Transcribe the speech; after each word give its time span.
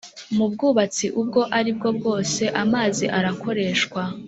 mu 0.35 0.45
bwubatsi 0.51 1.05
ubwo 1.21 1.41
ari 1.57 1.71
bwo 1.77 1.89
bwose 1.97 2.43
amazi 2.63 3.05
arakoreshwa 3.17 4.01